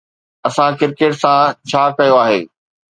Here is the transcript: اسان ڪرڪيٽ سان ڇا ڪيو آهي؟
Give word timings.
اسان 0.47 0.71
ڪرڪيٽ 0.79 1.13
سان 1.21 1.39
ڇا 1.69 1.83
ڪيو 1.97 2.15
آهي؟ 2.23 2.39